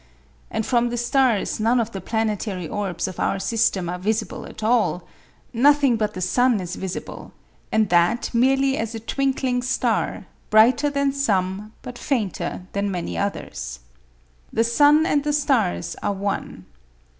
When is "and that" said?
7.71-8.33